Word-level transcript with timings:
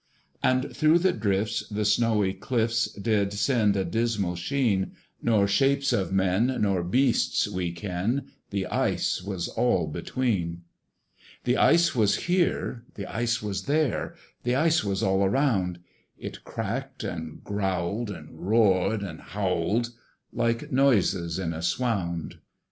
And 0.41 0.75
through 0.75 0.97
the 0.97 1.11
drifts 1.11 1.61
the 1.69 1.85
snowy 1.85 2.33
clifts 2.33 2.91
Did 2.93 3.31
send 3.33 3.77
a 3.77 3.85
dismal 3.85 4.35
sheen: 4.35 4.93
Nor 5.21 5.47
shapes 5.47 5.93
of 5.93 6.11
men 6.11 6.47
nor 6.61 6.81
beasts 6.83 7.47
we 7.47 7.71
ken 7.71 8.25
The 8.49 8.65
ice 8.65 9.21
was 9.21 9.47
all 9.47 9.85
between. 9.85 10.63
The 11.43 11.55
ice 11.57 11.93
was 11.93 12.25
here, 12.25 12.83
the 12.95 13.05
ice 13.05 13.43
was 13.43 13.65
there, 13.65 14.15
The 14.41 14.55
ice 14.55 14.83
was 14.83 15.03
all 15.03 15.23
around: 15.23 15.77
It 16.17 16.43
cracked 16.43 17.03
and 17.03 17.43
growled, 17.43 18.09
and 18.09 18.27
roared 18.31 19.03
and 19.03 19.19
howled, 19.21 19.91
Like 20.33 20.71
noises 20.71 21.37
in 21.37 21.53
a 21.53 21.61
swound! 21.61 22.39